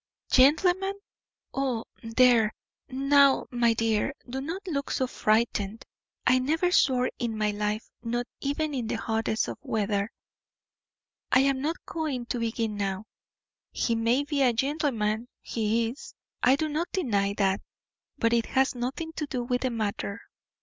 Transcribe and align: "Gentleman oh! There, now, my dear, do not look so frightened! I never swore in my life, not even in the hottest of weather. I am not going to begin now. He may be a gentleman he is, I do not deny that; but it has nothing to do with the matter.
"Gentleman 0.31 0.95
oh! 1.53 1.85
There, 2.01 2.55
now, 2.89 3.45
my 3.51 3.75
dear, 3.75 4.15
do 4.27 4.41
not 4.41 4.67
look 4.67 4.89
so 4.89 5.05
frightened! 5.05 5.85
I 6.25 6.39
never 6.39 6.71
swore 6.71 7.11
in 7.19 7.37
my 7.37 7.51
life, 7.51 7.87
not 8.01 8.25
even 8.39 8.73
in 8.73 8.87
the 8.87 8.95
hottest 8.95 9.47
of 9.47 9.59
weather. 9.61 10.09
I 11.31 11.41
am 11.41 11.61
not 11.61 11.75
going 11.85 12.25
to 12.33 12.39
begin 12.39 12.77
now. 12.77 13.05
He 13.69 13.93
may 13.93 14.23
be 14.23 14.41
a 14.41 14.53
gentleman 14.53 15.27
he 15.39 15.91
is, 15.91 16.15
I 16.41 16.55
do 16.55 16.67
not 16.67 16.91
deny 16.91 17.35
that; 17.37 17.61
but 18.17 18.33
it 18.33 18.47
has 18.47 18.73
nothing 18.73 19.13
to 19.17 19.27
do 19.27 19.43
with 19.43 19.61
the 19.61 19.69
matter. 19.69 20.19